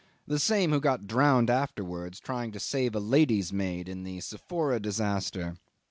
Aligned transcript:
The 0.25 0.39
same 0.39 0.71
who 0.71 0.79
got 0.79 1.05
drowned 1.05 1.51
afterwards 1.51 2.19
trying 2.19 2.51
to 2.53 2.59
save 2.59 2.95
a 2.95 2.99
lady's 2.99 3.53
maid 3.53 3.87
in 3.87 4.01
the 4.01 4.19
Sephora 4.21 4.79
disaster. 4.79 5.57